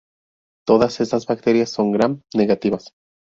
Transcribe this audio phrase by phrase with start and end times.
[0.65, 2.91] Todas estas bacterias son Gram negativas.